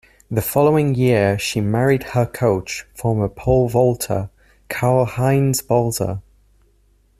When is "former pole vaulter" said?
2.91-4.31